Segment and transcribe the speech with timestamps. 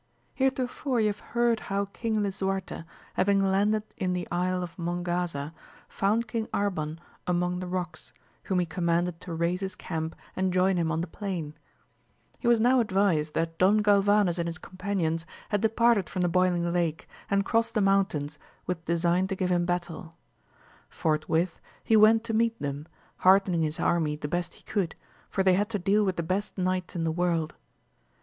[0.39, 5.53] ^EEETOFOKE you have heard how King Lisuarte, having landed in the Isle of Mongaza,
[5.87, 8.11] found King Arban among the rocks,
[8.45, 11.53] whom he commanded to raise his camp and join him on the plain.
[12.39, 16.73] He was now advised that Don Galvanes and his companions had departed from the Boiling
[16.73, 20.09] Lake, and crossed the mountains, with design to give him battles
[20.89, 22.87] Forthwith he went to meet them,
[23.17, 24.95] heartening his army the best he could,
[25.29, 27.53] for they had to deal with the best knights in the world.